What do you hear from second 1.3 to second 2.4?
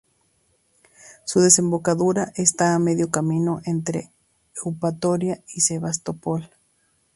desembocadura